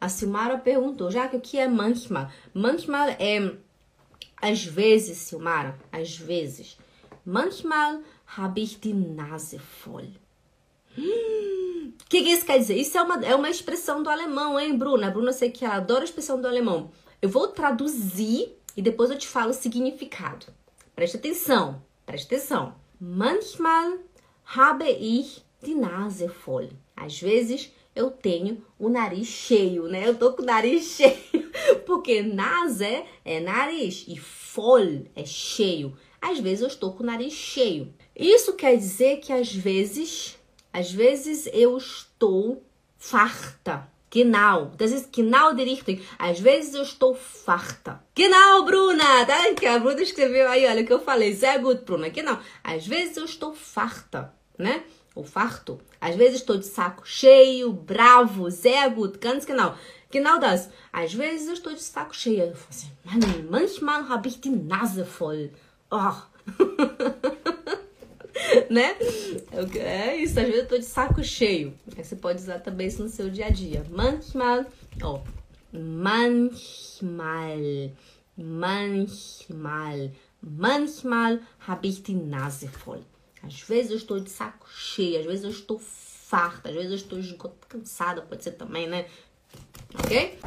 A 0.00 0.08
Silmara 0.08 0.58
perguntou, 0.58 1.10
já 1.10 1.28
que 1.28 1.36
o 1.36 1.40
que 1.40 1.58
é 1.58 1.66
manchmal? 1.66 2.30
Manchmal 2.54 3.08
é 3.18 3.56
às 4.40 4.64
vezes, 4.64 5.18
Silmara, 5.18 5.78
às 5.90 6.16
vezes. 6.16 6.78
Manchmal 7.24 8.00
habe 8.24 8.62
ich 8.62 8.78
die 8.78 8.94
Nase 8.94 9.60
voll. 9.84 10.06
Hum, 10.96 11.92
que, 12.08 12.22
que 12.22 12.30
isso 12.30 12.46
quer 12.46 12.58
dizer? 12.58 12.76
Isso 12.76 12.96
é 12.96 13.02
uma, 13.02 13.24
é 13.24 13.34
uma 13.34 13.50
expressão 13.50 14.02
do 14.02 14.08
alemão, 14.08 14.58
hein, 14.58 14.76
Bruna? 14.76 15.10
Bruna, 15.10 15.28
eu 15.28 15.34
sei 15.34 15.50
que 15.50 15.64
adora 15.64 16.00
a 16.00 16.04
expressão 16.04 16.40
do 16.40 16.48
alemão. 16.48 16.90
Eu 17.20 17.28
vou 17.28 17.48
traduzir 17.48 18.56
e 18.76 18.82
depois 18.82 19.10
eu 19.10 19.18
te 19.18 19.28
falo 19.28 19.50
o 19.50 19.54
significado. 19.54 20.46
Preste 20.96 21.16
atenção, 21.16 21.82
preste 22.06 22.26
atenção. 22.26 22.74
Manchmal 23.00 23.98
habe 24.44 24.88
ich 24.88 25.44
die 25.62 25.74
Nase 25.74 26.28
voll. 26.44 26.70
Às 26.96 27.20
vezes 27.20 27.72
eu 27.98 28.10
tenho 28.10 28.64
o 28.78 28.88
nariz 28.88 29.26
cheio, 29.26 29.88
né? 29.88 30.06
Eu 30.06 30.16
tô 30.16 30.32
com 30.32 30.42
o 30.42 30.46
nariz 30.46 30.84
cheio, 30.96 31.50
porque 31.84 32.22
nase 32.22 33.04
é 33.24 33.40
nariz 33.40 34.04
e 34.06 34.20
voll 34.54 35.04
é 35.16 35.24
cheio. 35.24 35.96
Às 36.20 36.38
vezes 36.38 36.62
eu 36.62 36.68
estou 36.68 36.92
com 36.92 37.02
o 37.02 37.06
nariz 37.06 37.32
cheio. 37.32 37.92
Isso 38.14 38.52
quer 38.54 38.76
dizer 38.76 39.18
que 39.18 39.32
às 39.32 39.52
vezes, 39.52 40.38
às 40.72 40.92
vezes 40.92 41.48
eu 41.52 41.76
estou 41.76 42.62
farta. 42.96 43.88
Genau, 44.10 44.72
das 44.78 44.92
ist 44.92 45.10
genau 45.12 45.54
die 45.54 45.64
Richtung. 45.64 46.00
Às 46.18 46.40
vezes 46.40 46.74
eu 46.74 46.82
estou 46.82 47.14
farta. 47.14 48.02
Genau, 48.14 48.64
Bruna! 48.64 49.26
Tá? 49.26 49.52
Que 49.54 49.66
a 49.66 49.78
Bruna 49.78 50.00
escreveu 50.00 50.48
aí, 50.48 50.66
olha 50.66 50.82
o 50.82 50.86
que 50.86 50.92
eu 50.92 51.00
falei. 51.00 51.34
Sehr 51.34 51.60
gut, 51.60 51.84
Bruna. 51.84 52.08
Genau. 52.08 52.38
Às 52.64 52.86
vezes 52.86 53.18
eu 53.18 53.24
estou 53.24 53.54
farta, 53.54 54.32
né? 54.56 54.82
Ou 55.18 55.24
farto. 55.24 55.80
Às 56.00 56.14
vezes 56.14 56.36
estou 56.36 56.56
de 56.56 56.64
saco 56.64 57.02
cheio, 57.04 57.72
bravo, 57.72 58.48
sehr 58.52 58.88
gut, 58.88 59.18
ganz 59.18 59.44
genau. 59.44 59.74
Genau 60.12 60.38
das. 60.38 60.70
Às 60.92 61.12
vezes 61.12 61.48
eu 61.48 61.54
estou 61.54 61.74
de 61.74 61.82
saco 61.82 62.14
cheio. 62.14 62.54
Assim, 62.70 62.88
Mann, 63.04 63.18
manchmal 63.50 64.04
habe 64.04 64.28
ich 64.28 64.40
die 64.40 64.48
Nase 64.48 65.02
voll. 65.02 65.50
Oh. 65.90 66.14
né? 68.70 68.96
É 69.74 70.14
isso, 70.18 70.38
às 70.38 70.46
vezes 70.46 70.70
eu 70.70 70.78
de 70.78 70.84
saco 70.84 71.24
cheio. 71.24 71.74
Você 71.96 72.14
pode 72.14 72.40
usar 72.40 72.60
também 72.60 72.86
isso 72.86 73.02
no 73.02 73.08
seu 73.08 73.28
dia 73.28 73.46
a 73.46 73.50
dia. 73.50 73.84
Manchmal, 73.90 74.66
ó, 75.02 75.20
manchmal, 75.72 77.58
manchmal, 78.36 80.12
manchmal 80.40 81.40
habe 81.58 81.88
ich 81.88 82.04
die 82.04 82.14
Nase 82.14 82.68
voll. 82.68 83.02
Às 83.48 83.60
vezes 83.62 83.90
eu 83.90 83.96
estou 83.96 84.20
de 84.20 84.30
saco 84.30 84.68
cheio, 84.70 85.20
às 85.20 85.26
vezes 85.26 85.44
eu 85.44 85.50
estou 85.50 85.78
farta, 85.78 86.68
às 86.68 86.74
vezes 86.74 86.90
eu 86.90 87.18
estou 87.18 87.56
cansada, 87.66 88.20
pode 88.20 88.44
ser 88.44 88.52
também, 88.52 88.86
né? 88.86 89.06
Ok? 89.94 90.38